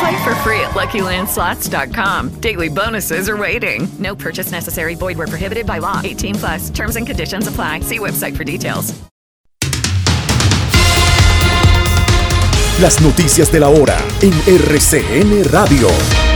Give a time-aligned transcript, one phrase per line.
[0.00, 2.40] Play for free at LuckyLandSlots.com.
[2.40, 3.86] Daily bonuses are waiting.
[3.98, 4.94] No purchase necessary.
[4.94, 6.00] Void were prohibited by law.
[6.02, 6.70] 18 plus.
[6.70, 7.80] Terms and conditions apply.
[7.80, 8.92] See website for details.
[12.80, 16.33] Las noticias de la hora en RCN Radio.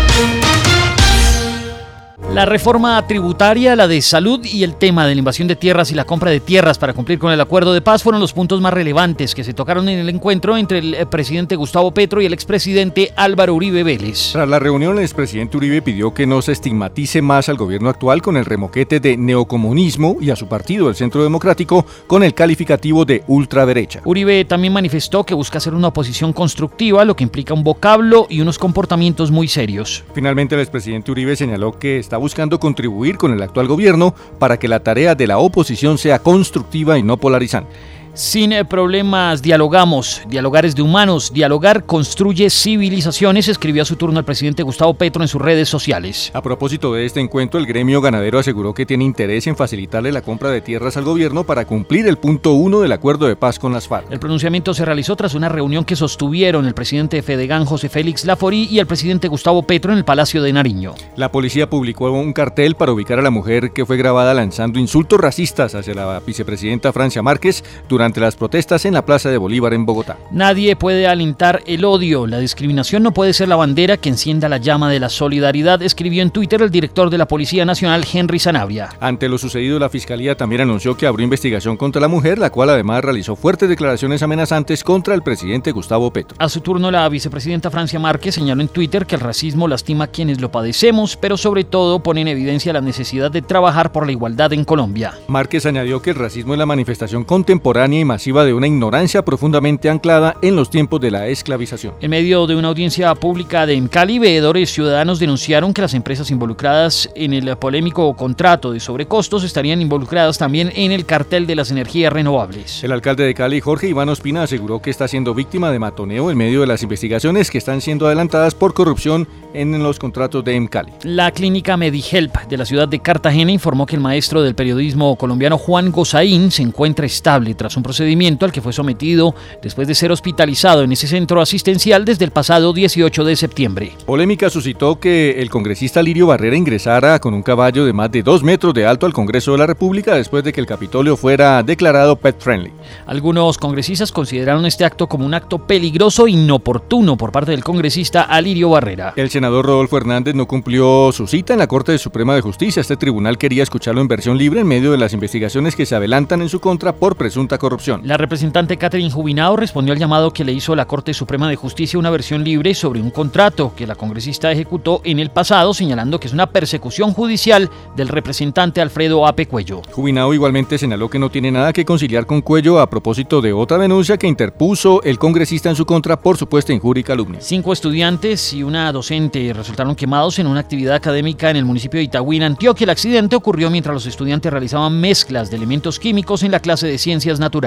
[2.35, 5.95] La reforma tributaria, la de salud y el tema de la invasión de tierras y
[5.95, 8.75] la compra de tierras para cumplir con el acuerdo de paz fueron los puntos más
[8.75, 12.35] relevantes que se tocaron en el encuentro entre el eh, presidente Gustavo Petro y el
[12.35, 14.33] expresidente Álvaro Uribe Vélez.
[14.33, 18.21] Tras la reunión, el expresidente Uribe pidió que no se estigmatice más al gobierno actual
[18.21, 23.07] con el remoquete de neocomunismo y a su partido, el Centro Democrático, con el calificativo
[23.07, 24.03] de ultraderecha.
[24.05, 28.43] Uribe también manifestó que busca hacer una oposición constructiva, lo que implica un vocablo y
[28.43, 30.05] unos comportamientos muy serios.
[30.15, 34.69] Finalmente, el expresidente Uribe señaló que está buscando contribuir con el actual gobierno para que
[34.69, 37.71] la tarea de la oposición sea constructiva y no polarizante.
[38.19, 44.19] Sin eh, problemas dialogamos, dialogar es de humanos, dialogar construye civilizaciones, escribió a su turno
[44.19, 46.33] el presidente Gustavo Petro en sus redes sociales.
[46.35, 50.23] A propósito de este encuentro, el gremio ganadero aseguró que tiene interés en facilitarle la
[50.23, 53.73] compra de tierras al gobierno para cumplir el punto uno del acuerdo de paz con
[53.73, 54.11] las FARC.
[54.11, 58.25] El pronunciamiento se realizó tras una reunión que sostuvieron el presidente de Fedegan José Félix
[58.25, 60.97] Laforí y el presidente Gustavo Petro en el Palacio de Nariño.
[61.15, 65.21] La policía publicó un cartel para ubicar a la mujer que fue grabada lanzando insultos
[65.21, 69.73] racistas hacia la vicepresidenta Francia Márquez durante ante las protestas en la Plaza de Bolívar
[69.75, 70.19] en Bogotá.
[70.33, 72.27] Nadie puede alentar el odio.
[72.27, 76.23] La discriminación no puede ser la bandera que encienda la llama de la solidaridad, escribió
[76.23, 78.89] en Twitter el director de la Policía Nacional, Henry Sanabria.
[79.01, 82.71] Ante lo sucedido, la Fiscalía también anunció que abrió investigación contra la mujer, la cual
[82.71, 86.37] además realizó fuertes declaraciones amenazantes contra el presidente Gustavo Petro.
[86.41, 90.09] A su turno, la vicepresidenta Francia Márquez señaló en Twitter que el racismo lastima a
[90.09, 94.13] quienes lo padecemos, pero sobre todo pone en evidencia la necesidad de trabajar por la
[94.13, 95.13] igualdad en Colombia.
[95.27, 99.91] Márquez añadió que el racismo es la manifestación contemporánea y masiva de una ignorancia profundamente
[99.91, 101.95] anclada en los tiempos de la esclavización.
[102.01, 107.09] En medio de una audiencia pública de Cali, veedores ciudadanos denunciaron que las empresas involucradas
[107.15, 112.13] en el polémico contrato de sobrecostos estarían involucradas también en el cartel de las energías
[112.13, 112.83] renovables.
[112.85, 116.39] El alcalde de Cali, Jorge Iván Ospina, aseguró que está siendo víctima de matoneo en
[116.39, 120.93] medio de las investigaciones que están siendo adelantadas por corrupción en los contratos de Emcali.
[121.03, 125.59] La clínica MediHelp de la ciudad de Cartagena informó que el maestro del periodismo colombiano
[125.59, 130.13] Juan Gozaín se encuentra estable tras un procedimiento al que fue sometido después de ser
[130.13, 133.93] hospitalizado en ese centro asistencial desde el pasado 18 de septiembre.
[134.05, 138.43] Polémica suscitó que el congresista Lirio Barrera ingresara con un caballo de más de dos
[138.43, 142.17] metros de alto al Congreso de la República después de que el Capitolio fuera declarado
[142.17, 142.73] pet friendly.
[143.07, 148.25] Algunos congresistas consideraron este acto como un acto peligroso e inoportuno por parte del congresista
[148.25, 149.15] Alirio Barrera.
[149.17, 152.83] El senador Rodolfo Hernández no cumplió su cita en la Corte Suprema de Justicia.
[152.83, 156.43] Este tribunal quería escucharlo en versión libre en medio de las investigaciones que se adelantan
[156.43, 157.68] en su contra por presunta corrupción.
[158.03, 161.99] La representante Catherine Jubinao respondió al llamado que le hizo la Corte Suprema de Justicia
[161.99, 166.29] una versión libre sobre un contrato que la congresista ejecutó en el pasado, señalando que
[166.29, 169.83] es una persecución judicial del representante Alfredo Ape Cuello.
[169.93, 173.77] Jubinao igualmente señaló que no tiene nada que conciliar con Cuello a propósito de otra
[173.77, 177.41] denuncia que interpuso el congresista en su contra por supuesta injuria y calumnia.
[177.43, 182.05] Cinco estudiantes y una docente resultaron quemados en una actividad académica en el municipio de
[182.05, 182.85] Itagüí, en Antioquia.
[182.85, 186.99] El accidente ocurrió mientras los estudiantes realizaban mezclas de elementos químicos en la clase de
[186.99, 187.58] ciencias naturales.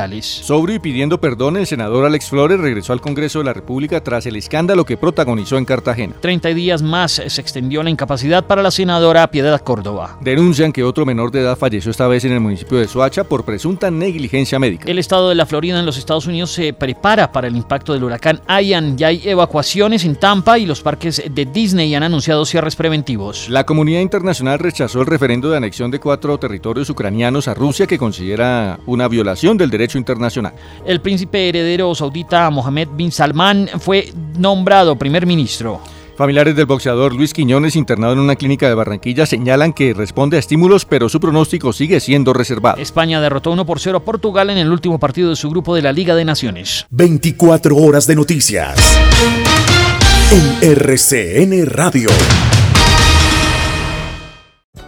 [0.43, 4.25] Sobrio y pidiendo perdón, el senador Alex Flores regresó al Congreso de la República tras
[4.25, 6.15] el escándalo que protagonizó en Cartagena.
[6.21, 10.17] Treinta días más se extendió la incapacidad para la senadora Piedad Córdoba.
[10.21, 13.45] Denuncian que otro menor de edad falleció esta vez en el municipio de Soacha por
[13.45, 14.89] presunta negligencia médica.
[14.89, 18.03] El estado de la Florida en los Estados Unidos se prepara para el impacto del
[18.03, 18.97] huracán Ian.
[18.97, 23.49] Ya hay evacuaciones en Tampa y los parques de Disney han anunciado cierres preventivos.
[23.49, 27.97] La comunidad internacional rechazó el referendo de anexión de cuatro territorios ucranianos a Rusia que
[27.97, 30.53] considera una violación del derecho internacional.
[30.85, 35.81] El príncipe heredero saudita Mohammed bin Salman fue nombrado primer ministro.
[36.17, 40.39] Familiares del boxeador Luis Quiñones, internado en una clínica de Barranquilla, señalan que responde a
[40.39, 42.79] estímulos, pero su pronóstico sigue siendo reservado.
[42.79, 45.81] España derrotó 1 por 0 a Portugal en el último partido de su grupo de
[45.81, 46.85] la Liga de Naciones.
[46.91, 48.77] 24 horas de noticias.
[50.31, 52.09] En RCN Radio.